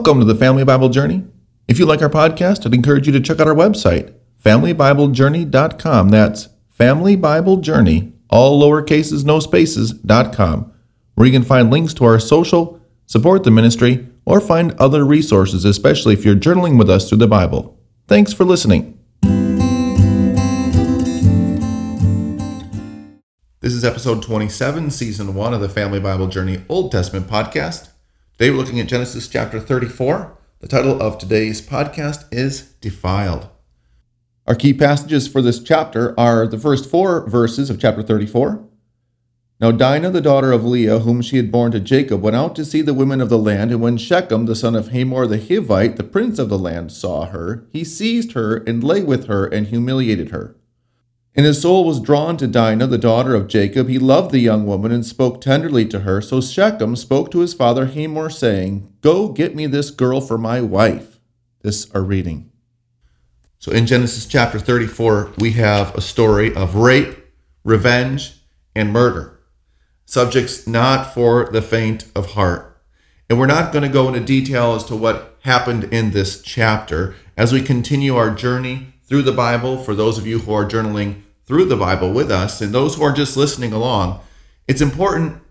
Welcome 0.00 0.20
to 0.20 0.24
the 0.24 0.34
Family 0.34 0.64
Bible 0.64 0.88
Journey. 0.88 1.24
If 1.68 1.78
you 1.78 1.84
like 1.84 2.00
our 2.00 2.08
podcast, 2.08 2.64
I'd 2.64 2.72
encourage 2.72 3.06
you 3.06 3.12
to 3.12 3.20
check 3.20 3.38
out 3.38 3.46
our 3.46 3.54
website, 3.54 4.14
familybiblejourney.com. 4.42 6.08
That's 6.08 6.48
Family 6.70 7.16
Bible 7.16 7.58
Journey, 7.58 8.14
all 8.30 8.58
lowercases, 8.62 9.26
no 9.26 9.40
spaces.com, 9.40 10.72
where 11.16 11.26
you 11.26 11.32
can 11.34 11.42
find 11.42 11.70
links 11.70 11.92
to 11.92 12.06
our 12.06 12.18
social, 12.18 12.80
support 13.04 13.44
the 13.44 13.50
ministry, 13.50 14.08
or 14.24 14.40
find 14.40 14.72
other 14.80 15.04
resources, 15.04 15.66
especially 15.66 16.14
if 16.14 16.24
you're 16.24 16.34
journaling 16.34 16.78
with 16.78 16.88
us 16.88 17.06
through 17.06 17.18
the 17.18 17.28
Bible. 17.28 17.78
Thanks 18.08 18.32
for 18.32 18.46
listening. 18.46 18.98
This 23.60 23.74
is 23.74 23.84
episode 23.84 24.22
27, 24.22 24.92
season 24.92 25.34
1 25.34 25.52
of 25.52 25.60
the 25.60 25.68
Family 25.68 26.00
Bible 26.00 26.28
Journey 26.28 26.64
Old 26.70 26.90
Testament 26.90 27.26
podcast. 27.26 27.89
Today 28.40 28.52
we're 28.52 28.56
looking 28.56 28.80
at 28.80 28.86
Genesis 28.86 29.28
chapter 29.28 29.60
34. 29.60 30.34
The 30.60 30.66
title 30.66 31.02
of 31.02 31.18
today's 31.18 31.60
podcast 31.60 32.24
is 32.32 32.72
Defiled. 32.80 33.50
Our 34.46 34.54
key 34.54 34.72
passages 34.72 35.28
for 35.28 35.42
this 35.42 35.62
chapter 35.62 36.18
are 36.18 36.46
the 36.46 36.56
first 36.56 36.88
four 36.88 37.28
verses 37.28 37.68
of 37.68 37.78
chapter 37.78 38.02
34. 38.02 38.66
Now 39.60 39.72
Dinah, 39.72 40.08
the 40.08 40.22
daughter 40.22 40.52
of 40.52 40.64
Leah, 40.64 41.00
whom 41.00 41.20
she 41.20 41.36
had 41.36 41.52
borne 41.52 41.70
to 41.72 41.80
Jacob, 41.80 42.22
went 42.22 42.34
out 42.34 42.56
to 42.56 42.64
see 42.64 42.80
the 42.80 42.94
women 42.94 43.20
of 43.20 43.28
the 43.28 43.36
land, 43.36 43.72
and 43.72 43.82
when 43.82 43.98
Shechem, 43.98 44.46
the 44.46 44.56
son 44.56 44.74
of 44.74 44.88
Hamor 44.88 45.26
the 45.26 45.36
Hivite, 45.36 45.96
the 45.96 46.02
prince 46.02 46.38
of 46.38 46.48
the 46.48 46.58
land, 46.58 46.92
saw 46.92 47.26
her, 47.26 47.66
he 47.74 47.84
seized 47.84 48.32
her 48.32 48.56
and 48.66 48.82
lay 48.82 49.02
with 49.02 49.26
her 49.26 49.44
and 49.44 49.66
humiliated 49.66 50.30
her. 50.30 50.56
And 51.34 51.46
his 51.46 51.62
soul 51.62 51.84
was 51.84 52.00
drawn 52.00 52.36
to 52.38 52.48
Dinah, 52.48 52.88
the 52.88 52.98
daughter 52.98 53.34
of 53.34 53.46
Jacob. 53.46 53.88
He 53.88 53.98
loved 53.98 54.32
the 54.32 54.40
young 54.40 54.66
woman 54.66 54.90
and 54.90 55.06
spoke 55.06 55.40
tenderly 55.40 55.86
to 55.86 56.00
her. 56.00 56.20
So 56.20 56.40
Shechem 56.40 56.96
spoke 56.96 57.30
to 57.30 57.38
his 57.38 57.54
father 57.54 57.86
Hamor, 57.86 58.30
saying, 58.30 58.92
Go 59.00 59.28
get 59.28 59.54
me 59.54 59.66
this 59.66 59.90
girl 59.90 60.20
for 60.20 60.36
my 60.36 60.60
wife. 60.60 61.20
This 61.62 61.90
our 61.92 62.02
reading. 62.02 62.50
So 63.58 63.70
in 63.70 63.86
Genesis 63.86 64.26
chapter 64.26 64.58
34, 64.58 65.34
we 65.38 65.52
have 65.52 65.94
a 65.94 66.00
story 66.00 66.54
of 66.54 66.74
rape, 66.74 67.16
revenge, 67.62 68.40
and 68.74 68.92
murder. 68.92 69.38
Subjects 70.06 70.66
not 70.66 71.14
for 71.14 71.48
the 71.52 71.62
faint 71.62 72.06
of 72.16 72.32
heart. 72.32 72.82
And 73.28 73.38
we're 73.38 73.46
not 73.46 73.72
going 73.72 73.84
to 73.84 73.88
go 73.88 74.08
into 74.08 74.20
detail 74.20 74.72
as 74.72 74.84
to 74.86 74.96
what 74.96 75.38
happened 75.42 75.84
in 75.84 76.10
this 76.10 76.42
chapter 76.42 77.14
as 77.36 77.52
we 77.52 77.62
continue 77.62 78.16
our 78.16 78.30
journey 78.34 78.94
through 79.10 79.22
the 79.22 79.32
Bible, 79.32 79.76
for 79.76 79.94
those 79.94 80.18
of 80.18 80.26
you 80.26 80.38
who 80.38 80.52
are 80.52 80.64
journaling 80.64 81.22
through 81.44 81.64
the 81.64 81.76
Bible 81.76 82.12
with 82.12 82.30
us, 82.30 82.60
and 82.60 82.72
those 82.72 82.94
who 82.94 83.02
are 83.02 83.10
just 83.10 83.36
listening 83.36 83.72
along, 83.72 84.20
it's 84.68 84.80
important 84.80 85.42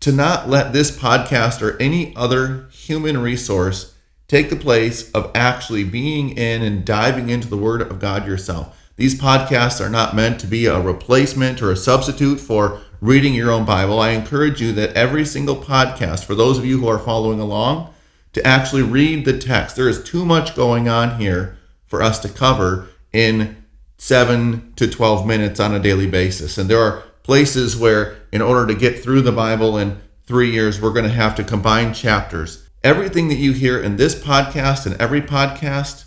to 0.00 0.10
not 0.10 0.48
let 0.48 0.72
this 0.72 0.90
podcast 0.90 1.62
or 1.62 1.80
any 1.80 2.14
other 2.16 2.68
human 2.72 3.16
resource 3.16 3.94
take 4.26 4.50
the 4.50 4.56
place 4.56 5.12
of 5.12 5.30
actually 5.32 5.84
being 5.84 6.30
in 6.30 6.60
and 6.60 6.84
diving 6.84 7.30
into 7.30 7.46
the 7.46 7.56
Word 7.56 7.82
of 7.82 8.00
God 8.00 8.26
yourself. 8.26 8.76
These 8.96 9.20
podcasts 9.20 9.80
are 9.80 9.88
not 9.90 10.16
meant 10.16 10.40
to 10.40 10.48
be 10.48 10.66
a 10.66 10.80
replacement 10.80 11.62
or 11.62 11.70
a 11.70 11.76
substitute 11.76 12.40
for 12.40 12.80
reading 13.00 13.32
your 13.32 13.52
own 13.52 13.64
Bible. 13.64 14.00
I 14.00 14.10
encourage 14.10 14.60
you 14.60 14.72
that 14.72 14.94
every 14.94 15.24
single 15.24 15.56
podcast, 15.56 16.24
for 16.24 16.34
those 16.34 16.58
of 16.58 16.66
you 16.66 16.80
who 16.80 16.88
are 16.88 16.98
following 16.98 17.38
along, 17.38 17.94
to 18.32 18.44
actually 18.44 18.82
read 18.82 19.24
the 19.24 19.38
text. 19.38 19.76
There 19.76 19.88
is 19.88 20.02
too 20.02 20.24
much 20.24 20.56
going 20.56 20.88
on 20.88 21.20
here 21.20 21.56
for 21.86 22.02
us 22.02 22.18
to 22.18 22.28
cover 22.28 22.88
in 23.14 23.64
seven 23.96 24.74
to 24.76 24.90
12 24.90 25.26
minutes 25.26 25.60
on 25.60 25.74
a 25.74 25.78
daily 25.78 26.06
basis. 26.06 26.58
And 26.58 26.68
there 26.68 26.80
are 26.80 27.04
places 27.22 27.76
where, 27.76 28.16
in 28.32 28.42
order 28.42 28.66
to 28.66 28.78
get 28.78 29.02
through 29.02 29.22
the 29.22 29.32
Bible 29.32 29.78
in 29.78 29.98
three 30.26 30.50
years, 30.50 30.80
we're 30.80 30.92
going 30.92 31.06
to 31.06 31.10
have 31.10 31.34
to 31.36 31.44
combine 31.44 31.94
chapters. 31.94 32.68
Everything 32.82 33.28
that 33.28 33.36
you 33.36 33.52
hear 33.52 33.80
in 33.80 33.96
this 33.96 34.14
podcast 34.14 34.84
and 34.84 35.00
every 35.00 35.22
podcast, 35.22 36.04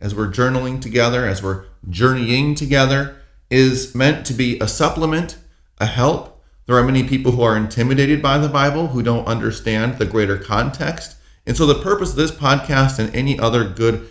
as 0.00 0.14
we're 0.14 0.30
journaling 0.30 0.80
together, 0.80 1.24
as 1.26 1.42
we're 1.42 1.64
journeying 1.88 2.54
together, 2.54 3.16
is 3.50 3.94
meant 3.94 4.26
to 4.26 4.34
be 4.34 4.58
a 4.58 4.68
supplement, 4.68 5.38
a 5.78 5.86
help. 5.86 6.42
There 6.66 6.76
are 6.76 6.84
many 6.84 7.04
people 7.04 7.32
who 7.32 7.42
are 7.42 7.56
intimidated 7.56 8.20
by 8.20 8.36
the 8.36 8.48
Bible 8.48 8.88
who 8.88 9.02
don't 9.02 9.26
understand 9.26 9.96
the 9.96 10.04
greater 10.04 10.36
context. 10.36 11.16
And 11.46 11.56
so, 11.56 11.64
the 11.64 11.82
purpose 11.82 12.10
of 12.10 12.16
this 12.16 12.30
podcast 12.30 12.98
and 12.98 13.14
any 13.16 13.38
other 13.38 13.66
good 13.66 14.06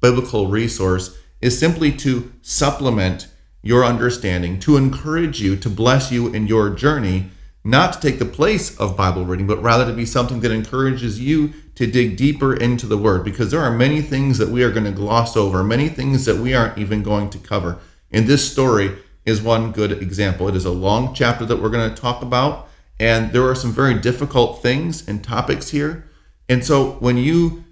biblical 0.00 0.48
resource 0.48 1.16
is 1.40 1.58
simply 1.58 1.92
to 1.92 2.32
supplement 2.42 3.28
your 3.62 3.84
understanding, 3.84 4.58
to 4.60 4.76
encourage 4.76 5.40
you, 5.40 5.56
to 5.56 5.68
bless 5.68 6.10
you 6.10 6.32
in 6.32 6.46
your 6.46 6.70
journey, 6.70 7.30
not 7.62 7.92
to 7.92 8.00
take 8.00 8.18
the 8.18 8.24
place 8.24 8.78
of 8.78 8.96
Bible 8.96 9.24
reading, 9.26 9.46
but 9.46 9.62
rather 9.62 9.84
to 9.84 9.92
be 9.92 10.06
something 10.06 10.40
that 10.40 10.50
encourages 10.50 11.20
you 11.20 11.52
to 11.74 11.86
dig 11.86 12.16
deeper 12.16 12.54
into 12.54 12.86
the 12.86 12.96
Word, 12.96 13.22
because 13.22 13.50
there 13.50 13.60
are 13.60 13.70
many 13.70 14.00
things 14.00 14.38
that 14.38 14.48
we 14.48 14.62
are 14.62 14.70
going 14.70 14.84
to 14.84 14.92
gloss 14.92 15.36
over, 15.36 15.62
many 15.62 15.88
things 15.88 16.24
that 16.24 16.38
we 16.38 16.54
aren't 16.54 16.78
even 16.78 17.02
going 17.02 17.28
to 17.30 17.38
cover. 17.38 17.78
And 18.10 18.26
this 18.26 18.50
story 18.50 18.96
is 19.26 19.42
one 19.42 19.72
good 19.72 19.92
example. 19.92 20.48
It 20.48 20.56
is 20.56 20.64
a 20.64 20.70
long 20.70 21.14
chapter 21.14 21.44
that 21.44 21.60
we're 21.60 21.68
going 21.68 21.94
to 21.94 22.00
talk 22.00 22.22
about, 22.22 22.68
and 22.98 23.32
there 23.32 23.48
are 23.48 23.54
some 23.54 23.72
very 23.72 23.94
difficult 23.94 24.62
things 24.62 25.06
and 25.06 25.22
topics 25.22 25.68
here. 25.70 26.08
And 26.48 26.64
so 26.64 26.92
when 26.92 27.16
you 27.16 27.64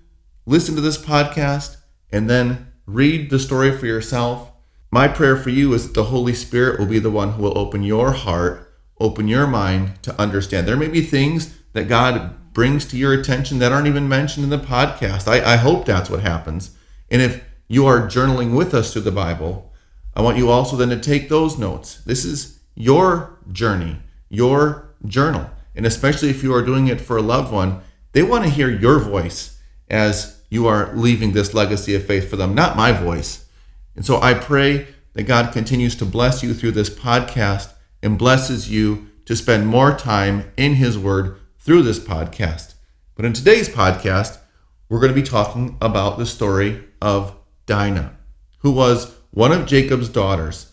listen 0.46 0.74
to 0.74 0.80
this 0.80 0.98
podcast 0.98 1.76
and 2.12 2.28
then 2.28 2.67
Read 2.88 3.28
the 3.28 3.38
story 3.38 3.70
for 3.76 3.84
yourself. 3.84 4.50
My 4.90 5.08
prayer 5.08 5.36
for 5.36 5.50
you 5.50 5.74
is 5.74 5.86
that 5.86 5.92
the 5.92 6.04
Holy 6.04 6.32
Spirit 6.32 6.78
will 6.78 6.86
be 6.86 6.98
the 6.98 7.10
one 7.10 7.32
who 7.32 7.42
will 7.42 7.58
open 7.58 7.82
your 7.82 8.12
heart, 8.12 8.72
open 8.98 9.28
your 9.28 9.46
mind 9.46 10.02
to 10.04 10.18
understand. 10.18 10.66
There 10.66 10.74
may 10.74 10.88
be 10.88 11.02
things 11.02 11.54
that 11.74 11.86
God 11.86 12.54
brings 12.54 12.86
to 12.86 12.96
your 12.96 13.12
attention 13.12 13.58
that 13.58 13.72
aren't 13.72 13.88
even 13.88 14.08
mentioned 14.08 14.44
in 14.44 14.48
the 14.48 14.56
podcast. 14.56 15.28
I, 15.28 15.52
I 15.52 15.56
hope 15.56 15.84
that's 15.84 16.08
what 16.08 16.20
happens. 16.20 16.70
And 17.10 17.20
if 17.20 17.44
you 17.68 17.84
are 17.84 18.08
journaling 18.08 18.56
with 18.56 18.72
us 18.72 18.90
through 18.90 19.02
the 19.02 19.12
Bible, 19.12 19.70
I 20.16 20.22
want 20.22 20.38
you 20.38 20.48
also 20.48 20.74
then 20.74 20.88
to 20.88 20.98
take 20.98 21.28
those 21.28 21.58
notes. 21.58 22.02
This 22.06 22.24
is 22.24 22.58
your 22.74 23.38
journey, 23.52 23.98
your 24.30 24.94
journal. 25.04 25.50
And 25.76 25.84
especially 25.84 26.30
if 26.30 26.42
you 26.42 26.54
are 26.54 26.64
doing 26.64 26.86
it 26.86 27.02
for 27.02 27.18
a 27.18 27.22
loved 27.22 27.52
one, 27.52 27.82
they 28.12 28.22
want 28.22 28.44
to 28.44 28.50
hear 28.50 28.70
your 28.70 28.98
voice 28.98 29.60
as 29.90 30.37
you 30.48 30.66
are 30.66 30.92
leaving 30.94 31.32
this 31.32 31.54
legacy 31.54 31.94
of 31.94 32.04
faith 32.04 32.28
for 32.28 32.36
them, 32.36 32.54
not 32.54 32.76
my 32.76 32.92
voice. 32.92 33.46
And 33.94 34.04
so 34.04 34.20
I 34.20 34.34
pray 34.34 34.88
that 35.14 35.24
God 35.24 35.52
continues 35.52 35.96
to 35.96 36.04
bless 36.04 36.42
you 36.42 36.54
through 36.54 36.72
this 36.72 36.90
podcast 36.90 37.72
and 38.02 38.18
blesses 38.18 38.70
you 38.70 39.08
to 39.24 39.36
spend 39.36 39.66
more 39.66 39.96
time 39.96 40.50
in 40.56 40.74
His 40.74 40.98
Word 40.98 41.36
through 41.58 41.82
this 41.82 41.98
podcast. 41.98 42.74
But 43.14 43.24
in 43.24 43.32
today's 43.32 43.68
podcast, 43.68 44.38
we're 44.88 45.00
going 45.00 45.12
to 45.12 45.20
be 45.20 45.26
talking 45.26 45.76
about 45.82 46.16
the 46.16 46.24
story 46.24 46.84
of 47.02 47.36
Dinah, 47.66 48.16
who 48.60 48.70
was 48.70 49.14
one 49.30 49.52
of 49.52 49.66
Jacob's 49.66 50.08
daughters. 50.08 50.72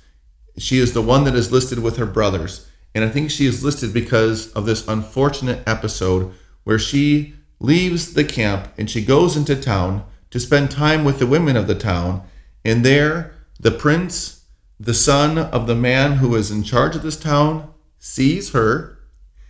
She 0.58 0.78
is 0.78 0.94
the 0.94 1.02
one 1.02 1.26
that 1.26 1.36
is 1.36 1.52
listed 1.52 1.80
with 1.80 1.98
her 1.98 2.06
brothers. 2.06 2.70
And 2.94 3.04
I 3.04 3.10
think 3.10 3.30
she 3.30 3.46
is 3.46 3.64
listed 3.64 3.94
because 3.94 4.54
of 4.54 4.66
this 4.66 4.88
unfortunate 4.88 5.68
episode 5.68 6.34
where 6.64 6.80
she 6.80 7.34
leaves 7.66 8.14
the 8.14 8.24
camp 8.24 8.72
and 8.78 8.90
she 8.90 9.04
goes 9.04 9.36
into 9.36 9.56
town 9.56 10.06
to 10.30 10.40
spend 10.40 10.70
time 10.70 11.04
with 11.04 11.20
the 11.20 11.28
women 11.28 11.56
of 11.58 11.68
the 11.68 11.76
town. 11.76 12.22
And 12.64 12.86
there, 12.86 13.34
the 13.60 13.72
prince, 13.72 14.46
the 14.80 14.94
son 14.94 15.38
of 15.38 15.68
the 15.68 15.76
man 15.76 16.18
who 16.18 16.36
is 16.36 16.52
in 16.52 16.64
charge 16.64 16.96
of 16.96 17.04
this 17.04 17.18
town, 17.18 17.74
sees 17.98 18.52
her. 18.52 19.00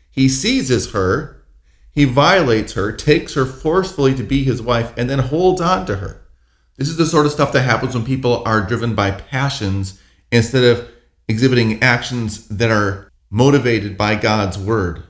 He 0.10 0.30
seizes 0.30 0.92
her. 0.92 1.44
He 1.92 2.06
violates 2.06 2.74
her, 2.74 2.92
takes 2.92 3.34
her 3.36 3.46
forcefully 3.46 4.14
to 4.16 4.24
be 4.24 4.44
his 4.44 4.62
wife, 4.62 4.94
and 4.98 5.10
then 5.10 5.20
holds 5.20 5.62
on 5.62 5.86
to 5.86 5.98
her. 5.98 6.22
This 6.78 6.90
is 6.90 6.98
the 6.98 7.06
sort 7.06 7.26
of 7.26 7.32
stuff 7.32 7.54
that 7.54 7.62
happens 7.62 7.96
when 7.96 8.06
people 8.06 8.44
are 8.46 8.66
driven 8.66 8.96
by 8.96 9.12
passions 9.12 10.02
instead 10.32 10.64
of 10.64 10.90
exhibiting 11.28 11.82
actions 11.82 12.48
that 12.50 12.70
are 12.70 13.10
motivated 13.30 13.98
by 13.98 14.16
God's 14.16 14.58
word. 14.58 15.04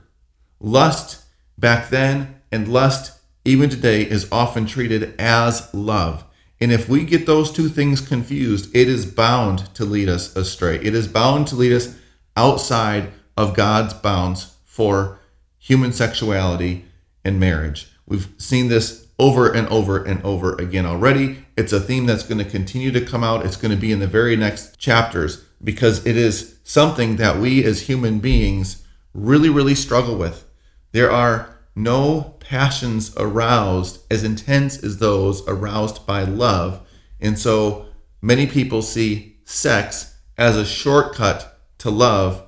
Lust 0.60 1.24
back 1.58 1.90
then 1.90 2.35
and 2.56 2.66
lust, 2.66 3.16
even 3.44 3.70
today, 3.70 4.02
is 4.02 4.26
often 4.32 4.66
treated 4.66 5.14
as 5.20 5.72
love. 5.72 6.24
And 6.58 6.72
if 6.72 6.88
we 6.88 7.04
get 7.04 7.26
those 7.26 7.52
two 7.52 7.68
things 7.68 8.00
confused, 8.00 8.74
it 8.74 8.88
is 8.88 9.04
bound 9.04 9.72
to 9.74 9.84
lead 9.84 10.08
us 10.08 10.34
astray. 10.34 10.76
It 10.76 10.94
is 10.94 11.06
bound 11.06 11.46
to 11.48 11.54
lead 11.54 11.72
us 11.72 11.94
outside 12.34 13.12
of 13.36 13.54
God's 13.54 13.92
bounds 13.92 14.56
for 14.64 15.18
human 15.58 15.92
sexuality 15.92 16.86
and 17.24 17.38
marriage. 17.38 17.92
We've 18.06 18.28
seen 18.38 18.68
this 18.68 19.06
over 19.18 19.52
and 19.52 19.68
over 19.68 20.02
and 20.02 20.22
over 20.24 20.54
again 20.54 20.86
already. 20.86 21.44
It's 21.56 21.72
a 21.72 21.80
theme 21.80 22.06
that's 22.06 22.22
going 22.22 22.42
to 22.42 22.50
continue 22.50 22.90
to 22.92 23.04
come 23.04 23.22
out. 23.22 23.44
It's 23.44 23.56
going 23.56 23.74
to 23.74 23.80
be 23.80 23.92
in 23.92 24.00
the 24.00 24.06
very 24.06 24.36
next 24.36 24.78
chapters 24.78 25.44
because 25.62 26.06
it 26.06 26.16
is 26.16 26.56
something 26.64 27.16
that 27.16 27.38
we 27.38 27.64
as 27.64 27.82
human 27.82 28.18
beings 28.18 28.82
really, 29.12 29.48
really 29.50 29.74
struggle 29.74 30.16
with. 30.16 30.44
There 30.92 31.10
are 31.10 31.58
no 31.74 32.35
passions 32.48 33.14
aroused 33.16 34.00
as 34.10 34.22
intense 34.22 34.82
as 34.82 34.98
those 34.98 35.46
aroused 35.48 36.06
by 36.06 36.22
love. 36.22 36.86
And 37.20 37.38
so 37.38 37.86
many 38.22 38.46
people 38.46 38.82
see 38.82 39.38
sex 39.44 40.16
as 40.38 40.56
a 40.56 40.64
shortcut 40.64 41.60
to 41.78 41.90
love. 41.90 42.42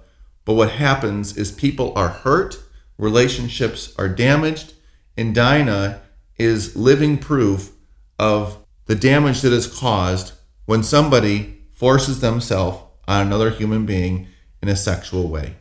But 0.45 0.55
what 0.55 0.71
happens 0.71 1.37
is 1.37 1.50
people 1.50 1.93
are 1.97 2.09
hurt, 2.09 2.59
relationships 2.97 3.95
are 3.99 4.09
damaged, 4.09 4.75
and 5.17 5.35
Dinah 5.35 6.00
is 6.37 6.77
living 6.77 7.19
proof 7.19 7.73
of 8.19 8.59
the 8.87 8.95
damage 8.95 9.43
that 9.43 9.53
is 9.53 9.67
caused 9.67 10.33
when 10.67 10.83
somebody 10.83 11.62
forces 11.73 12.21
themselves 12.21 12.85
on 13.06 13.27
another 13.27 13.50
human 13.50 13.85
being 13.85 14.29
in 14.62 14.69
a 14.69 14.77
sexual 14.77 15.29
way. 15.29 15.56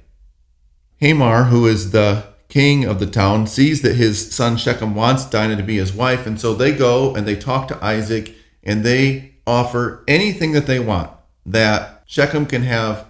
Hamor, 1.01 1.45
who 1.45 1.66
is 1.66 1.92
the 1.92 2.24
king 2.47 2.85
of 2.85 2.99
the 2.99 3.05
town, 3.05 3.47
sees 3.47 3.81
that 3.81 3.95
his 3.95 4.33
son 4.33 4.57
Shechem 4.57 4.95
wants 4.95 5.25
Dinah 5.25 5.57
to 5.57 5.63
be 5.63 5.77
his 5.77 5.94
wife, 5.94 6.25
and 6.25 6.39
so 6.39 6.53
they 6.53 6.71
go 6.71 7.13
and 7.15 7.27
they 7.27 7.35
talk 7.35 7.67
to 7.67 7.83
Isaac 7.83 8.35
and 8.63 8.83
they 8.83 9.33
offer 9.45 10.03
anything 10.07 10.51
that 10.51 10.67
they 10.67 10.79
want 10.79 11.11
that 11.45 12.03
Shechem 12.05 12.45
can 12.45 12.63
have 12.63 13.05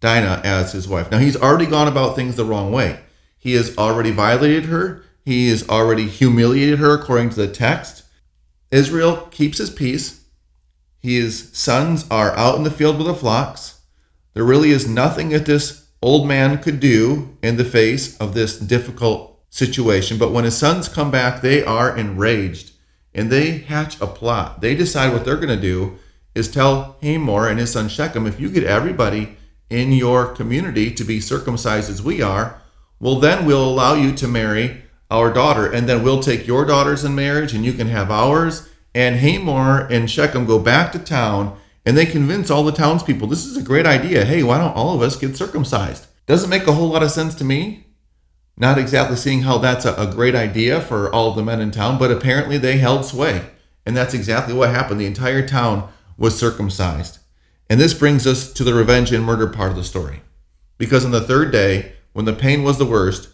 Dinah 0.00 0.42
as 0.44 0.72
his 0.72 0.86
wife. 0.86 1.10
Now, 1.10 1.18
he's 1.18 1.36
already 1.36 1.66
gone 1.66 1.88
about 1.88 2.14
things 2.14 2.36
the 2.36 2.44
wrong 2.44 2.70
way. 2.70 3.00
He 3.38 3.54
has 3.54 3.76
already 3.76 4.10
violated 4.10 4.66
her, 4.66 5.02
he 5.24 5.48
has 5.50 5.68
already 5.68 6.08
humiliated 6.08 6.78
her 6.78 6.94
according 6.94 7.30
to 7.30 7.36
the 7.36 7.48
text. 7.48 8.04
Israel 8.70 9.28
keeps 9.30 9.58
his 9.58 9.70
peace. 9.70 10.24
His 11.00 11.50
sons 11.52 12.06
are 12.10 12.36
out 12.36 12.56
in 12.56 12.64
the 12.64 12.70
field 12.70 12.98
with 12.98 13.06
the 13.06 13.14
flocks. 13.14 13.80
There 14.34 14.44
really 14.44 14.70
is 14.70 14.88
nothing 14.88 15.32
at 15.32 15.46
this 15.46 15.87
old 16.02 16.26
man 16.26 16.58
could 16.58 16.80
do 16.80 17.36
in 17.42 17.56
the 17.56 17.64
face 17.64 18.16
of 18.18 18.34
this 18.34 18.58
difficult 18.58 19.40
situation. 19.50 20.18
But 20.18 20.32
when 20.32 20.44
his 20.44 20.56
sons 20.56 20.88
come 20.88 21.10
back, 21.10 21.40
they 21.40 21.64
are 21.64 21.96
enraged 21.96 22.72
and 23.14 23.30
they 23.30 23.58
hatch 23.58 24.00
a 24.00 24.06
plot. 24.06 24.60
They 24.60 24.74
decide 24.74 25.12
what 25.12 25.24
they're 25.24 25.36
going 25.36 25.48
to 25.48 25.60
do 25.60 25.98
is 26.34 26.50
tell 26.50 26.96
Hamor 27.02 27.48
and 27.48 27.58
his 27.58 27.72
son 27.72 27.88
Shechem 27.88 28.26
if 28.26 28.38
you 28.38 28.48
get 28.50 28.64
everybody 28.64 29.36
in 29.70 29.92
your 29.92 30.26
community 30.26 30.90
to 30.92 31.04
be 31.04 31.20
circumcised 31.20 31.90
as 31.90 32.02
we 32.02 32.22
are, 32.22 32.62
well, 33.00 33.16
then 33.16 33.44
we'll 33.44 33.68
allow 33.68 33.94
you 33.94 34.12
to 34.12 34.28
marry 34.28 34.82
our 35.10 35.32
daughter, 35.32 35.70
and 35.70 35.88
then 35.88 36.02
we'll 36.02 36.22
take 36.22 36.46
your 36.46 36.64
daughters 36.64 37.04
in 37.04 37.14
marriage, 37.14 37.54
and 37.54 37.64
you 37.64 37.72
can 37.72 37.88
have 37.88 38.10
ours. 38.10 38.68
And 38.94 39.16
Hamor 39.16 39.86
and 39.90 40.10
Shechem 40.10 40.44
go 40.44 40.58
back 40.58 40.92
to 40.92 40.98
town, 40.98 41.58
and 41.88 41.96
they 41.96 42.04
convince 42.04 42.50
all 42.50 42.64
the 42.64 42.70
townspeople 42.70 43.28
this 43.28 43.46
is 43.46 43.56
a 43.56 43.62
great 43.62 43.86
idea. 43.86 44.26
Hey, 44.26 44.42
why 44.42 44.58
don't 44.58 44.76
all 44.76 44.94
of 44.94 45.00
us 45.00 45.16
get 45.16 45.38
circumcised? 45.38 46.06
Doesn't 46.26 46.50
make 46.50 46.66
a 46.66 46.74
whole 46.74 46.90
lot 46.90 47.02
of 47.02 47.10
sense 47.10 47.34
to 47.36 47.44
me. 47.44 47.86
Not 48.58 48.76
exactly 48.76 49.16
seeing 49.16 49.40
how 49.40 49.56
that's 49.56 49.86
a, 49.86 49.94
a 49.94 50.12
great 50.12 50.34
idea 50.34 50.82
for 50.82 51.10
all 51.10 51.32
the 51.32 51.42
men 51.42 51.62
in 51.62 51.70
town, 51.70 51.98
but 51.98 52.10
apparently 52.10 52.58
they 52.58 52.76
held 52.76 53.06
sway. 53.06 53.46
And 53.86 53.96
that's 53.96 54.12
exactly 54.12 54.52
what 54.52 54.68
happened. 54.68 55.00
The 55.00 55.06
entire 55.06 55.48
town 55.48 55.90
was 56.18 56.38
circumcised. 56.38 57.20
And 57.70 57.80
this 57.80 57.94
brings 57.94 58.26
us 58.26 58.52
to 58.52 58.64
the 58.64 58.74
revenge 58.74 59.10
and 59.10 59.24
murder 59.24 59.46
part 59.46 59.70
of 59.70 59.76
the 59.76 59.82
story. 59.82 60.20
Because 60.76 61.06
on 61.06 61.10
the 61.10 61.22
third 61.22 61.52
day, 61.52 61.92
when 62.12 62.26
the 62.26 62.34
pain 62.34 62.64
was 62.64 62.76
the 62.76 62.84
worst, 62.84 63.30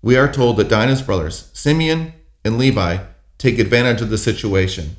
we 0.00 0.16
are 0.16 0.32
told 0.32 0.58
that 0.58 0.68
Dinah's 0.68 1.02
brothers, 1.02 1.50
Simeon 1.54 2.12
and 2.44 2.56
Levi, 2.56 2.98
take 3.36 3.58
advantage 3.58 4.00
of 4.00 4.10
the 4.10 4.16
situation. 4.16 4.94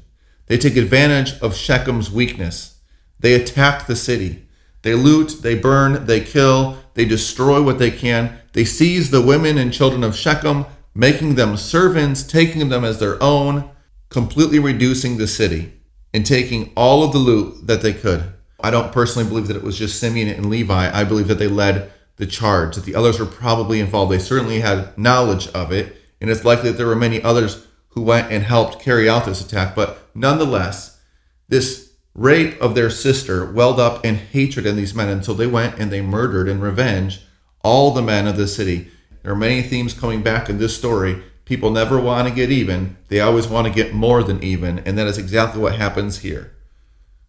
They 0.47 0.57
take 0.57 0.75
advantage 0.75 1.39
of 1.39 1.53
Shechem's 1.53 2.11
weakness. 2.11 2.76
They 3.19 3.33
attack 3.33 3.87
the 3.87 3.95
city. 3.95 4.47
They 4.81 4.93
loot, 4.93 5.39
they 5.41 5.55
burn, 5.55 6.05
they 6.05 6.21
kill, 6.21 6.77
they 6.93 7.05
destroy 7.05 7.61
what 7.61 7.79
they 7.79 7.91
can. 7.91 8.37
They 8.53 8.65
seize 8.65 9.11
the 9.11 9.21
women 9.21 9.57
and 9.57 9.73
children 9.73 10.03
of 10.03 10.15
Shechem, 10.15 10.65
making 10.95 11.35
them 11.35 11.57
servants, 11.57 12.23
taking 12.23 12.69
them 12.69 12.83
as 12.83 12.99
their 12.99 13.21
own, 13.21 13.69
completely 14.09 14.59
reducing 14.59 15.17
the 15.17 15.27
city 15.27 15.73
and 16.13 16.25
taking 16.25 16.71
all 16.75 17.03
of 17.03 17.11
the 17.11 17.19
loot 17.19 17.67
that 17.67 17.81
they 17.81 17.93
could. 17.93 18.33
I 18.59 18.71
don't 18.71 18.91
personally 18.91 19.27
believe 19.27 19.47
that 19.47 19.57
it 19.57 19.63
was 19.63 19.77
just 19.77 19.99
Simeon 19.99 20.29
and 20.29 20.49
Levi. 20.49 20.89
I 20.91 21.03
believe 21.03 21.27
that 21.27 21.37
they 21.37 21.47
led 21.47 21.91
the 22.15 22.25
charge, 22.25 22.75
that 22.75 22.85
the 22.85 22.95
others 22.95 23.19
were 23.19 23.25
probably 23.25 23.79
involved. 23.79 24.11
They 24.11 24.19
certainly 24.19 24.61
had 24.61 24.97
knowledge 24.97 25.47
of 25.49 25.71
it, 25.71 25.95
and 26.19 26.29
it's 26.29 26.43
likely 26.43 26.71
that 26.71 26.77
there 26.77 26.87
were 26.87 26.95
many 26.95 27.21
others 27.21 27.67
who 27.89 28.01
went 28.01 28.31
and 28.31 28.43
helped 28.43 28.79
carry 28.79 29.07
out 29.07 29.25
this 29.25 29.41
attack. 29.41 29.75
But 29.75 30.09
nonetheless, 30.15 30.99
this 31.47 31.86
rape 32.17 32.59
of 32.59 32.75
their 32.75 32.89
sister 32.89 33.49
welled 33.49 33.79
up 33.79 34.03
in 34.03 34.15
hatred 34.15 34.65
in 34.65 34.75
these 34.75 34.93
men, 34.93 35.07
until 35.07 35.35
they 35.35 35.47
went 35.47 35.79
and 35.79 35.91
they 35.91 36.01
murdered 36.01 36.49
in 36.49 36.59
revenge 36.59 37.21
all 37.63 37.91
the 37.91 38.01
men 38.01 38.27
of 38.27 38.35
the 38.35 38.47
city. 38.47 38.89
There 39.21 39.31
are 39.31 39.35
many 39.35 39.61
themes 39.61 39.93
coming 39.93 40.23
back 40.23 40.49
in 40.49 40.57
this 40.57 40.75
story. 40.75 41.23
People 41.45 41.69
never 41.69 41.99
want 41.99 42.27
to 42.27 42.33
get 42.33 42.51
even, 42.51 42.97
they 43.07 43.21
always 43.21 43.47
want 43.47 43.67
to 43.67 43.73
get 43.73 43.93
more 43.93 44.23
than 44.23 44.43
even, 44.43 44.79
and 44.79 44.97
that 44.97 45.07
is 45.07 45.17
exactly 45.17 45.61
what 45.61 45.75
happens 45.75 46.19
here. 46.19 46.53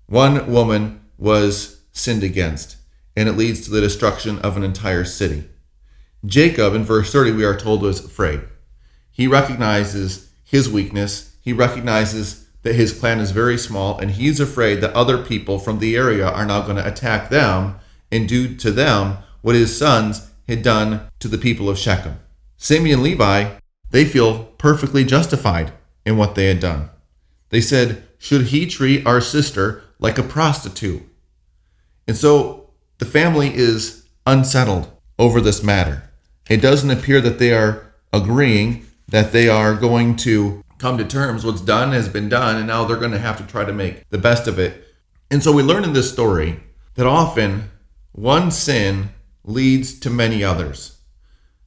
One 0.07 0.51
woman 0.51 1.05
was 1.19 1.83
sinned 1.93 2.25
against, 2.25 2.77
and 3.15 3.29
it 3.29 3.37
leads 3.37 3.61
to 3.61 3.71
the 3.71 3.81
destruction 3.81 4.39
of 4.41 4.57
an 4.57 4.65
entire 4.65 5.05
city. 5.05 5.45
Jacob, 6.25 6.75
in 6.75 6.83
verse 6.83 7.13
30, 7.13 7.33
we 7.33 7.45
are 7.45 7.57
told, 7.57 7.83
was 7.83 8.05
afraid. 8.05 8.41
He 9.11 9.29
recognizes 9.29 10.31
his 10.45 10.69
weakness, 10.69 11.37
he 11.41 11.53
recognizes 11.53 12.48
that 12.63 12.75
his 12.75 12.93
clan 12.93 13.21
is 13.21 13.31
very 13.31 13.57
small, 13.57 13.99
and 13.99 14.13
he's 14.13 14.41
afraid 14.41 14.81
that 14.81 14.95
other 14.95 15.19
people 15.19 15.59
from 15.59 15.79
the 15.79 15.97
area 15.97 16.27
are 16.29 16.47
now 16.47 16.63
going 16.63 16.77
to 16.77 16.87
attack 16.87 17.31
them 17.31 17.77
and 18.11 18.29
do 18.29 18.55
to 18.57 18.71
them 18.71 19.19
what 19.43 19.55
his 19.55 19.77
sons 19.77 20.31
had 20.49 20.63
done 20.63 21.03
to 21.21 21.29
the 21.29 21.39
people 21.39 21.69
of 21.69 21.79
Shechem. 21.79 22.19
Simeon 22.57 22.95
and 22.95 23.03
Levi, 23.03 23.51
they 23.91 24.05
feel 24.05 24.45
perfectly 24.59 25.05
justified 25.05 25.73
in 26.05 26.17
what 26.17 26.35
they 26.35 26.47
had 26.47 26.61
done. 26.61 26.91
They 27.51 27.61
said, 27.61 28.03
Should 28.19 28.47
he 28.47 28.67
treat 28.67 29.07
our 29.07 29.21
sister 29.21 29.83
like 29.99 30.19
a 30.19 30.23
prostitute? 30.23 31.03
And 32.07 32.17
so 32.17 32.71
the 32.99 33.05
family 33.05 33.55
is 33.55 34.07
unsettled 34.27 34.91
over 35.19 35.41
this 35.41 35.63
matter. 35.63 36.11
It 36.49 36.63
doesn't 36.63 36.91
appear 36.91 37.21
that 37.21 37.39
they 37.39 37.53
are 37.53 37.93
agreeing 38.13 38.87
that 39.09 39.33
they 39.33 39.49
are 39.49 39.75
going 39.75 40.17
to 40.17 40.63
come 40.79 40.99
to 40.99 41.05
terms. 41.05 41.45
What's 41.45 41.61
done 41.61 41.93
has 41.93 42.09
been 42.09 42.29
done, 42.29 42.57
and 42.57 42.67
now 42.67 42.85
they're 42.85 42.97
going 42.97 43.13
to 43.13 43.19
have 43.19 43.37
to 43.39 43.45
try 43.45 43.65
to 43.65 43.73
make 43.73 44.09
the 44.11 44.19
best 44.19 44.47
of 44.47 44.59
it. 44.59 44.85
And 45.31 45.43
so 45.43 45.53
we 45.53 45.63
learn 45.63 45.85
in 45.85 45.93
this 45.93 46.11
story 46.11 46.61
that 46.95 47.07
often 47.07 47.71
one 48.13 48.51
sin 48.51 49.11
leads 49.45 49.99
to 50.01 50.11
many 50.11 50.43
others. 50.43 50.99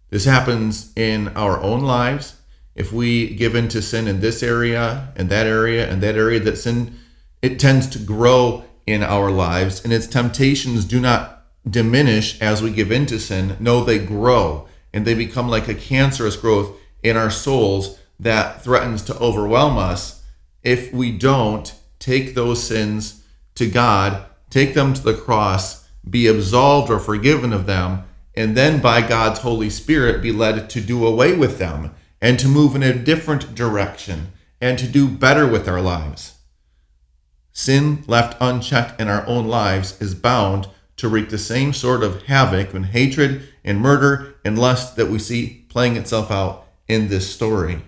This 0.10 0.26
happens 0.26 0.92
in 0.96 1.30
our 1.30 1.62
own 1.62 1.82
lives. 1.82 2.36
If 2.76 2.92
we 2.92 3.36
give 3.36 3.56
in 3.56 3.68
to 3.70 3.82
sin 3.82 4.08
in 4.08 4.22
this 4.22 4.42
area 4.42 5.14
and 5.16 5.30
that 5.30 5.48
area 5.48 5.90
and 5.90 6.02
that 6.02 6.16
area, 6.16 6.40
that 6.40 6.58
sin 6.58 6.98
it 7.42 7.60
tends 7.60 7.88
to 7.88 8.00
grow 8.00 8.66
in 8.86 9.04
our 9.04 9.32
lives, 9.32 9.84
and 9.84 9.94
its 9.94 10.08
temptations 10.08 10.86
do 10.86 11.00
not 11.00 11.46
diminish 11.70 12.40
as 12.42 12.62
we 12.62 12.72
give 12.72 12.92
in 12.92 13.06
to 13.08 13.20
sin. 13.20 13.56
No, 13.60 13.84
they 13.84 14.00
grow 14.00 14.68
and 14.94 15.06
they 15.06 15.14
become 15.14 15.48
like 15.48 15.68
a 15.68 15.76
cancerous 15.76 16.36
growth 16.36 16.76
in 17.04 17.16
our 17.16 17.30
souls 17.30 17.98
that 18.22 18.64
threatens 18.64 19.02
to 19.02 19.18
overwhelm 19.18 19.78
us 19.78 20.24
if 20.64 20.94
we 20.94 21.12
don't 21.12 21.74
take 21.98 22.36
those 22.36 22.64
sins 22.64 23.24
to 23.56 23.68
God, 23.68 24.26
take 24.50 24.76
them 24.76 24.94
to 24.94 25.02
the 25.02 25.16
cross, 25.16 25.90
be 26.08 26.28
absolved 26.28 26.92
or 26.92 27.00
forgiven 27.00 27.52
of 27.52 27.66
them, 27.66 28.04
and 28.36 28.56
then 28.56 28.80
by 28.80 29.02
God's 29.02 29.40
Holy 29.40 29.70
Spirit 29.70 30.22
be 30.22 30.32
led 30.32 30.70
to 30.70 30.82
do 30.82 31.06
away 31.06 31.36
with 31.36 31.58
them 31.58 31.94
and 32.22 32.40
to 32.40 32.48
move 32.48 32.76
in 32.76 32.84
a 32.84 32.94
different 32.94 33.56
direction 33.56 34.32
and 34.62 34.78
to 34.78 34.88
do 34.88 35.10
better 35.10 35.48
with 35.48 35.68
our 35.68 35.82
lives. 35.82 36.36
Sin 37.52 38.04
left 38.08 38.38
unchecked 38.40 39.02
in 39.02 39.08
our 39.08 39.26
own 39.26 39.48
lives 39.48 40.00
is 40.00 40.14
bound 40.14 40.68
to 40.98 41.10
wreak 41.10 41.30
the 41.30 41.38
same 41.38 41.74
sort 41.74 42.04
of 42.04 42.24
havoc 42.24 42.74
and 42.74 42.86
hatred 42.88 43.50
and 43.64 43.82
murder 43.82 44.36
and 44.46 44.60
lust 44.60 44.96
that 44.96 45.10
we 45.10 45.18
see 45.18 45.66
playing 45.70 45.96
itself 45.96 46.30
out 46.30 46.68
in 46.88 47.08
this 47.08 47.34
story. 47.34 47.82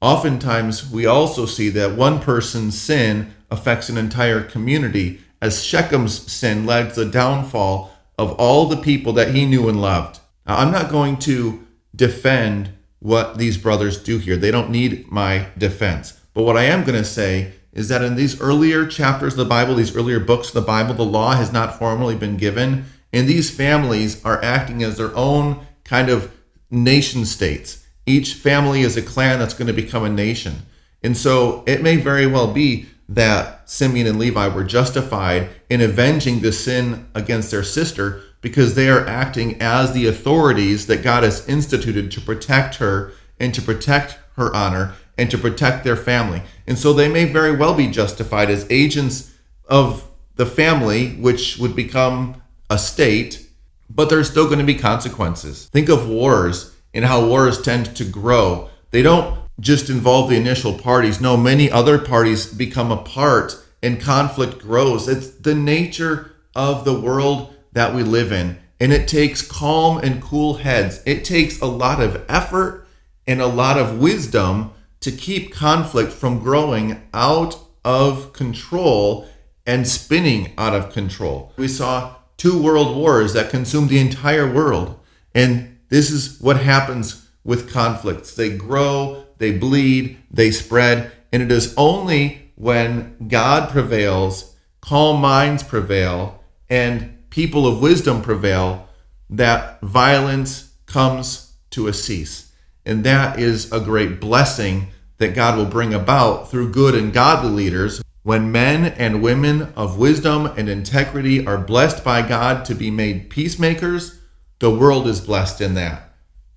Oftentimes, 0.00 0.90
we 0.90 1.04
also 1.04 1.44
see 1.46 1.68
that 1.70 1.96
one 1.96 2.20
person's 2.20 2.80
sin 2.80 3.34
affects 3.50 3.88
an 3.88 3.98
entire 3.98 4.42
community, 4.42 5.20
as 5.42 5.58
Shechem's 5.58 6.30
sin 6.30 6.64
led 6.66 6.94
to 6.94 7.04
the 7.04 7.10
downfall 7.10 7.92
of 8.18 8.32
all 8.32 8.66
the 8.66 8.76
people 8.76 9.12
that 9.14 9.34
he 9.34 9.46
knew 9.46 9.68
and 9.68 9.80
loved. 9.80 10.20
Now, 10.46 10.58
I'm 10.58 10.70
not 10.70 10.90
going 10.90 11.18
to 11.20 11.66
defend 11.94 12.70
what 12.98 13.38
these 13.38 13.58
brothers 13.58 14.02
do 14.02 14.18
here. 14.18 14.36
They 14.36 14.50
don't 14.50 14.70
need 14.70 15.10
my 15.10 15.46
defense. 15.56 16.20
But 16.34 16.42
what 16.42 16.56
I 16.56 16.64
am 16.64 16.84
going 16.84 16.98
to 16.98 17.04
say 17.04 17.52
is 17.72 17.88
that 17.88 18.02
in 18.02 18.16
these 18.16 18.40
earlier 18.40 18.86
chapters 18.86 19.34
of 19.34 19.38
the 19.38 19.44
Bible, 19.44 19.74
these 19.74 19.96
earlier 19.96 20.20
books 20.20 20.48
of 20.48 20.54
the 20.54 20.60
Bible, 20.60 20.94
the 20.94 21.04
law 21.04 21.34
has 21.34 21.52
not 21.52 21.78
formally 21.78 22.14
been 22.14 22.36
given. 22.36 22.84
And 23.12 23.26
these 23.26 23.50
families 23.50 24.24
are 24.24 24.42
acting 24.42 24.82
as 24.82 24.96
their 24.96 25.14
own 25.16 25.64
kind 25.84 26.08
of 26.08 26.32
nation 26.70 27.24
states. 27.24 27.79
Each 28.10 28.34
family 28.34 28.80
is 28.80 28.96
a 28.96 29.02
clan 29.02 29.38
that's 29.38 29.54
going 29.54 29.68
to 29.68 29.72
become 29.72 30.04
a 30.04 30.10
nation. 30.10 30.62
And 31.00 31.16
so 31.16 31.62
it 31.64 31.80
may 31.80 31.94
very 31.94 32.26
well 32.26 32.52
be 32.52 32.86
that 33.08 33.70
Simeon 33.70 34.08
and 34.08 34.18
Levi 34.18 34.48
were 34.48 34.64
justified 34.64 35.48
in 35.68 35.80
avenging 35.80 36.40
the 36.40 36.50
sin 36.50 37.08
against 37.14 37.52
their 37.52 37.62
sister 37.62 38.20
because 38.40 38.74
they 38.74 38.88
are 38.88 39.06
acting 39.06 39.62
as 39.62 39.92
the 39.92 40.08
authorities 40.08 40.88
that 40.88 41.04
God 41.04 41.22
has 41.22 41.48
instituted 41.48 42.10
to 42.10 42.20
protect 42.20 42.76
her 42.76 43.12
and 43.38 43.54
to 43.54 43.62
protect 43.62 44.18
her 44.34 44.52
honor 44.56 44.94
and 45.16 45.30
to 45.30 45.38
protect 45.38 45.84
their 45.84 45.96
family. 45.96 46.42
And 46.66 46.76
so 46.76 46.92
they 46.92 47.08
may 47.08 47.26
very 47.26 47.54
well 47.54 47.74
be 47.74 47.86
justified 47.86 48.50
as 48.50 48.66
agents 48.70 49.32
of 49.66 50.08
the 50.34 50.46
family, 50.46 51.10
which 51.10 51.58
would 51.58 51.76
become 51.76 52.42
a 52.68 52.76
state, 52.76 53.46
but 53.88 54.10
there's 54.10 54.28
still 54.28 54.46
going 54.46 54.58
to 54.58 54.64
be 54.64 54.74
consequences. 54.74 55.68
Think 55.68 55.88
of 55.88 56.08
wars 56.08 56.74
and 56.92 57.04
how 57.04 57.26
wars 57.26 57.60
tend 57.60 57.94
to 57.96 58.04
grow. 58.04 58.68
They 58.90 59.02
don't 59.02 59.38
just 59.60 59.90
involve 59.90 60.30
the 60.30 60.36
initial 60.36 60.78
parties. 60.78 61.20
No, 61.20 61.36
many 61.36 61.70
other 61.70 61.98
parties 61.98 62.46
become 62.46 62.90
a 62.90 63.02
part 63.02 63.56
and 63.82 64.00
conflict 64.00 64.58
grows. 64.58 65.08
It's 65.08 65.30
the 65.30 65.54
nature 65.54 66.32
of 66.54 66.84
the 66.84 66.98
world 66.98 67.54
that 67.72 67.94
we 67.94 68.02
live 68.02 68.32
in. 68.32 68.58
And 68.78 68.92
it 68.92 69.06
takes 69.06 69.42
calm 69.42 69.98
and 69.98 70.22
cool 70.22 70.54
heads. 70.54 71.02
It 71.04 71.24
takes 71.24 71.60
a 71.60 71.66
lot 71.66 72.00
of 72.00 72.24
effort 72.28 72.86
and 73.26 73.40
a 73.40 73.46
lot 73.46 73.78
of 73.78 73.98
wisdom 73.98 74.72
to 75.00 75.12
keep 75.12 75.52
conflict 75.52 76.12
from 76.12 76.40
growing 76.40 77.02
out 77.12 77.58
of 77.84 78.32
control 78.32 79.28
and 79.66 79.86
spinning 79.86 80.52
out 80.58 80.74
of 80.74 80.92
control. 80.92 81.52
We 81.56 81.68
saw 81.68 82.16
two 82.36 82.60
world 82.60 82.96
wars 82.96 83.34
that 83.34 83.50
consumed 83.50 83.90
the 83.90 83.98
entire 83.98 84.50
world. 84.50 84.98
And 85.34 85.78
this 85.90 86.10
is 86.10 86.40
what 86.40 86.56
happens 86.56 87.28
with 87.44 87.70
conflicts. 87.70 88.34
They 88.34 88.56
grow, 88.56 89.24
they 89.38 89.52
bleed, 89.52 90.18
they 90.30 90.50
spread, 90.50 91.12
and 91.32 91.42
it 91.42 91.52
is 91.52 91.74
only 91.76 92.52
when 92.54 93.28
God 93.28 93.70
prevails, 93.70 94.54
calm 94.80 95.20
minds 95.20 95.62
prevail, 95.62 96.42
and 96.68 97.28
people 97.30 97.66
of 97.66 97.80
wisdom 97.80 98.22
prevail 98.22 98.88
that 99.28 99.80
violence 99.80 100.74
comes 100.86 101.54
to 101.70 101.86
a 101.86 101.92
cease. 101.92 102.52
And 102.84 103.04
that 103.04 103.38
is 103.38 103.70
a 103.72 103.80
great 103.80 104.20
blessing 104.20 104.88
that 105.18 105.34
God 105.34 105.56
will 105.56 105.66
bring 105.66 105.94
about 105.94 106.50
through 106.50 106.72
good 106.72 106.94
and 106.94 107.12
godly 107.12 107.50
leaders. 107.50 108.02
When 108.22 108.52
men 108.52 108.84
and 108.84 109.22
women 109.22 109.72
of 109.76 109.98
wisdom 109.98 110.46
and 110.46 110.68
integrity 110.68 111.46
are 111.46 111.58
blessed 111.58 112.04
by 112.04 112.26
God 112.26 112.64
to 112.66 112.74
be 112.74 112.90
made 112.90 113.30
peacemakers, 113.30 114.19
the 114.60 114.70
world 114.70 115.06
is 115.06 115.20
blessed 115.20 115.60
in 115.60 115.74
that. 115.74 116.14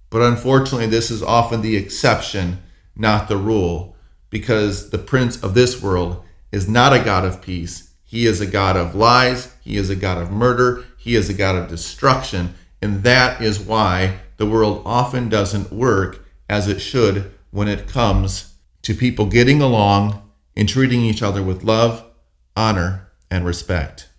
But 0.10 0.22
unfortunately, 0.22 0.86
this 0.86 1.10
is 1.10 1.24
often 1.24 1.62
the 1.62 1.75
exception, 1.75 2.62
not 2.95 3.27
the 3.27 3.38
rule, 3.38 3.95
because 4.29 4.91
the 4.91 4.98
prince 5.00 5.41
of 5.41 5.55
this 5.55 5.81
world 5.81 6.24
is 6.51 6.69
not 6.69 6.93
a 6.93 7.03
God 7.03 7.25
of 7.25 7.41
peace. 7.41 7.93
He 8.03 8.27
is 8.27 8.39
a 8.39 8.45
God 8.45 8.77
of 8.77 8.93
lies. 8.93 9.55
He 9.62 9.75
is 9.77 9.89
a 9.89 9.95
God 9.95 10.19
of 10.19 10.29
murder. 10.31 10.86
He 10.98 11.15
is 11.15 11.29
a 11.29 11.33
God 11.33 11.55
of 11.55 11.67
destruction. 11.67 12.53
And 12.81 13.03
that 13.03 13.41
is 13.41 13.60
why 13.60 14.19
the 14.38 14.45
world 14.45 14.83
often 14.86 15.29
doesn't 15.29 15.72
work 15.72 16.24
as 16.50 16.67
it 16.67 16.79
should 16.79 17.31
when 17.50 17.67
it 17.67 17.88
comes 17.88 18.55
to 18.83 18.93
people 18.93 19.25
getting 19.25 19.62
along 19.62 20.29
and 20.55 20.67
treating 20.67 21.01
each 21.01 21.24
other 21.24 21.41
with 21.41 21.63
love, 21.63 22.05
honor, 22.55 23.07
and 23.31 23.45
respect. 23.45 24.10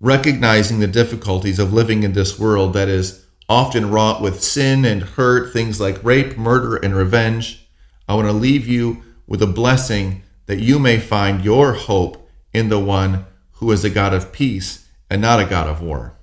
Recognizing 0.00 0.78
the 0.78 0.86
difficulties 0.86 1.58
of 1.58 1.72
living 1.72 2.04
in 2.04 2.12
this 2.12 2.38
world 2.38 2.72
that 2.72 2.88
is 2.88 3.21
often 3.52 3.90
wrought 3.90 4.22
with 4.22 4.42
sin 4.42 4.82
and 4.82 5.02
hurt, 5.02 5.52
things 5.52 5.78
like 5.78 6.02
rape, 6.02 6.38
murder, 6.38 6.74
and 6.74 6.96
revenge. 6.96 7.68
I 8.08 8.14
want 8.14 8.26
to 8.26 8.32
leave 8.32 8.66
you 8.66 9.02
with 9.26 9.42
a 9.42 9.46
blessing 9.46 10.22
that 10.46 10.60
you 10.60 10.78
may 10.78 10.98
find 10.98 11.44
your 11.44 11.74
hope 11.74 12.26
in 12.54 12.70
the 12.70 12.78
one 12.78 13.26
who 13.56 13.70
is 13.70 13.84
a 13.84 13.90
God 13.90 14.14
of 14.14 14.32
peace 14.32 14.88
and 15.10 15.20
not 15.20 15.38
a 15.38 15.44
God 15.44 15.68
of 15.68 15.82
war. 15.82 16.16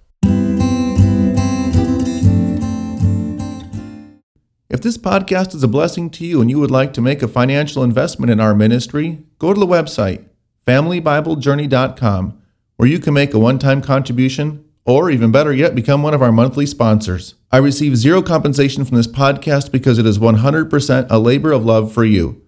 If 4.67 4.81
this 4.81 4.97
podcast 4.97 5.53
is 5.53 5.61
a 5.61 5.67
blessing 5.67 6.09
to 6.09 6.25
you 6.25 6.41
and 6.41 6.49
you 6.49 6.59
would 6.59 6.71
like 6.71 6.93
to 6.93 7.01
make 7.01 7.21
a 7.21 7.27
financial 7.27 7.83
investment 7.83 8.31
in 8.31 8.39
our 8.39 8.55
ministry, 8.55 9.19
go 9.37 9.53
to 9.53 9.59
the 9.59 9.67
website, 9.67 10.25
familybiblejourney.com, 10.65 12.41
where 12.77 12.89
you 12.89 12.97
can 12.97 13.13
make 13.13 13.35
a 13.35 13.39
one 13.39 13.59
time 13.59 13.83
contribution 13.83 14.65
or 14.89 15.11
even 15.11 15.31
better 15.31 15.53
yet, 15.53 15.75
become 15.75 16.01
one 16.01 16.15
of 16.15 16.21
our 16.23 16.31
monthly 16.31 16.65
sponsors. 16.65 17.35
I 17.51 17.57
receive 17.57 17.95
zero 17.95 18.23
compensation 18.23 18.83
from 18.85 18.97
this 18.97 19.07
podcast 19.07 19.71
because 19.71 19.99
it 19.99 20.05
is 20.07 20.17
100% 20.17 21.07
a 21.11 21.19
labor 21.19 21.51
of 21.51 21.63
love 21.63 21.93
for 21.93 22.03
you. 22.03 22.41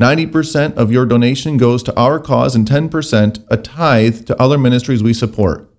90% 0.00 0.74
of 0.76 0.90
your 0.90 1.04
donation 1.04 1.58
goes 1.58 1.82
to 1.82 1.94
our 1.94 2.18
cause 2.18 2.56
and 2.56 2.66
10% 2.66 3.44
a 3.50 3.56
tithe 3.58 4.24
to 4.24 4.40
other 4.40 4.56
ministries 4.56 5.02
we 5.02 5.12
support. 5.12 5.70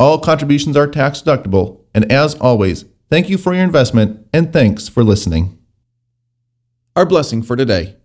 All 0.00 0.18
contributions 0.18 0.74
are 0.74 0.86
tax 0.86 1.20
deductible, 1.20 1.82
and 1.94 2.10
as 2.10 2.34
always, 2.36 2.86
thank 3.10 3.28
you 3.28 3.36
for 3.36 3.52
your 3.52 3.64
investment 3.64 4.26
and 4.32 4.52
thanks 4.52 4.88
for 4.88 5.04
listening. 5.04 5.58
Our 6.96 7.04
blessing 7.04 7.42
for 7.42 7.56
today. 7.56 7.96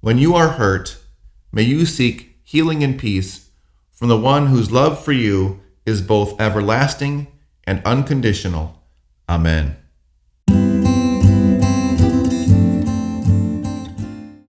When 0.00 0.18
you 0.18 0.36
are 0.36 0.50
hurt, 0.50 0.96
may 1.50 1.62
you 1.62 1.84
seek 1.86 2.38
healing 2.44 2.84
and 2.84 2.96
peace 2.96 3.50
from 3.90 4.06
the 4.06 4.16
one 4.16 4.46
whose 4.46 4.70
love 4.70 5.04
for 5.04 5.12
you 5.12 5.60
is 5.86 6.00
both 6.02 6.40
everlasting 6.40 7.26
and 7.64 7.82
unconditional. 7.84 8.82
Amen. 9.28 9.76